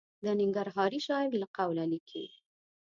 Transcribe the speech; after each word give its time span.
د 0.25 0.27
ننګرهاري 0.39 0.99
شاعر 1.07 1.31
له 1.41 1.47
قوله 1.57 1.83
لیکي. 1.93 2.25